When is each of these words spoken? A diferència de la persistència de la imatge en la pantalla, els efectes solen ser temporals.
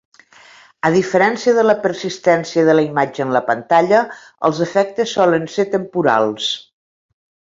A 0.87 0.89
diferència 0.93 1.53
de 1.57 1.65
la 1.65 1.75
persistència 1.83 2.63
de 2.69 2.75
la 2.79 2.85
imatge 2.87 3.23
en 3.27 3.35
la 3.37 3.43
pantalla, 3.51 4.01
els 4.49 4.63
efectes 4.67 5.15
solen 5.21 5.47
ser 5.59 5.67
temporals. 5.77 6.49